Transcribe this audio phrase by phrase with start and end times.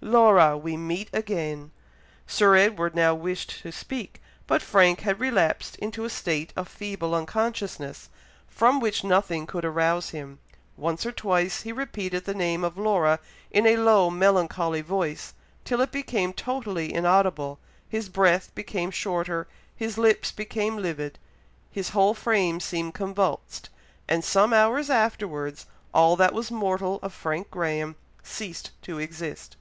[0.00, 0.58] "Laura!
[0.58, 1.70] we meet again."
[2.26, 7.14] Sir Edward now wished to speak, but Frank had relapsed into a state of feeble
[7.14, 8.10] unconsciousness,
[8.48, 10.40] from which nothing could arouse him;
[10.76, 13.18] once or twice he repeated the name of Laura
[13.52, 15.32] in a low melancholy voice,
[15.64, 21.18] till it became totally inaudible his breath became shorter his lips became livid
[21.70, 23.70] his whole frame seemed convulsed
[24.08, 29.56] and some hours afterwards, all that was mortal of Frank Graham ceased to exist.